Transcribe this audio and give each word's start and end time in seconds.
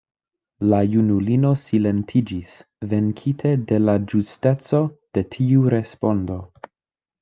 La 0.69 0.79
junulino 0.93 1.51
silentiĝis, 1.65 2.57
venkite 2.95 3.55
de 3.69 3.81
la 3.87 3.99
ĝusteco 4.09 4.85
de 5.21 5.29
tiu 5.39 5.75
respondo. 5.81 6.45